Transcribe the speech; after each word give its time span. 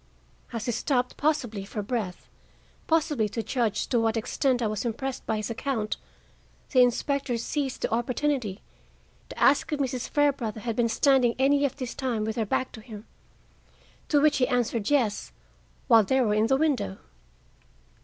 As 0.51 0.65
he 0.65 0.71
stopped, 0.71 1.15
possibly 1.15 1.63
for 1.63 1.83
breath, 1.83 2.27
possibly 2.87 3.29
to 3.29 3.43
judge 3.43 3.85
to 3.89 3.99
what 3.99 4.17
extent 4.17 4.63
I 4.63 4.65
was 4.65 4.83
impressed 4.83 5.27
by 5.27 5.37
his 5.37 5.51
account, 5.51 5.97
the 6.71 6.81
inspector 6.81 7.37
seized 7.37 7.83
the 7.83 7.93
opportunity 7.93 8.63
to 9.29 9.37
ask 9.37 9.71
if 9.71 9.79
Mrs. 9.79 10.09
Fairbrother 10.09 10.61
had 10.61 10.75
been 10.75 10.89
standing 10.89 11.35
any 11.37 11.65
of 11.65 11.75
this 11.75 11.93
time 11.93 12.25
with 12.25 12.35
her 12.35 12.47
back 12.47 12.71
to 12.71 12.81
him. 12.81 13.05
To 14.09 14.19
which 14.19 14.37
he 14.37 14.47
answered 14.47 14.89
yes, 14.89 15.33
while 15.87 16.03
they 16.03 16.19
were 16.19 16.33
in 16.33 16.47
the 16.47 16.57
window. 16.57 16.97